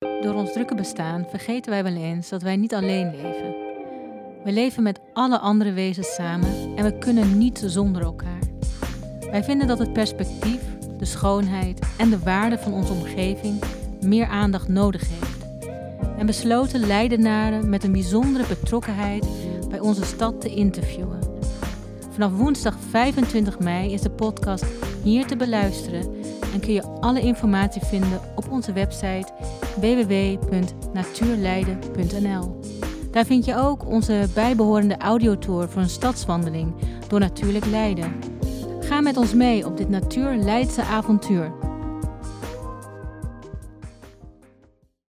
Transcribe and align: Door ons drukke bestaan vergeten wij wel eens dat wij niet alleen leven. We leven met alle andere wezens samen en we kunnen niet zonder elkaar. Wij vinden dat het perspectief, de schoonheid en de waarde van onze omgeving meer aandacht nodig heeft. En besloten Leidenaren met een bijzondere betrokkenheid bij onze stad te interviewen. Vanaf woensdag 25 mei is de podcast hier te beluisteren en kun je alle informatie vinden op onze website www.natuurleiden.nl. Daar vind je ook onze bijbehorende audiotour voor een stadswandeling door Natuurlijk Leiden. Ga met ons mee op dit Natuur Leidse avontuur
Door 0.00 0.34
ons 0.34 0.52
drukke 0.52 0.74
bestaan 0.74 1.26
vergeten 1.28 1.70
wij 1.70 1.82
wel 1.82 1.94
eens 1.94 2.28
dat 2.28 2.42
wij 2.42 2.56
niet 2.56 2.74
alleen 2.74 3.10
leven. 3.10 3.54
We 4.44 4.52
leven 4.52 4.82
met 4.82 5.00
alle 5.12 5.38
andere 5.38 5.72
wezens 5.72 6.14
samen 6.14 6.76
en 6.76 6.84
we 6.84 6.98
kunnen 6.98 7.38
niet 7.38 7.62
zonder 7.66 8.02
elkaar. 8.02 8.38
Wij 9.30 9.44
vinden 9.44 9.66
dat 9.66 9.78
het 9.78 9.92
perspectief, 9.92 10.62
de 10.98 11.04
schoonheid 11.04 11.80
en 11.98 12.10
de 12.10 12.18
waarde 12.18 12.58
van 12.58 12.72
onze 12.72 12.92
omgeving 12.92 13.62
meer 14.00 14.26
aandacht 14.26 14.68
nodig 14.68 15.08
heeft. 15.08 15.46
En 16.18 16.26
besloten 16.26 16.86
Leidenaren 16.86 17.68
met 17.68 17.84
een 17.84 17.92
bijzondere 17.92 18.46
betrokkenheid 18.48 19.26
bij 19.68 19.80
onze 19.80 20.04
stad 20.04 20.40
te 20.40 20.54
interviewen. 20.54 21.20
Vanaf 22.10 22.32
woensdag 22.32 22.76
25 22.90 23.58
mei 23.58 23.92
is 23.92 24.00
de 24.00 24.10
podcast 24.10 24.64
hier 25.02 25.26
te 25.26 25.36
beluisteren 25.36 26.14
en 26.52 26.60
kun 26.60 26.72
je 26.72 26.82
alle 26.82 27.20
informatie 27.20 27.82
vinden 27.82 28.20
op 28.34 28.50
onze 28.50 28.72
website 28.72 29.32
www.natuurleiden.nl. 29.80 32.60
Daar 33.10 33.24
vind 33.24 33.44
je 33.44 33.56
ook 33.56 33.86
onze 33.86 34.28
bijbehorende 34.34 34.96
audiotour 34.96 35.68
voor 35.68 35.82
een 35.82 35.88
stadswandeling 35.88 36.74
door 37.08 37.20
Natuurlijk 37.20 37.66
Leiden. 37.66 38.12
Ga 38.80 39.00
met 39.00 39.16
ons 39.16 39.34
mee 39.34 39.66
op 39.66 39.76
dit 39.76 39.88
Natuur 39.88 40.34
Leidse 40.34 40.82
avontuur 40.82 41.52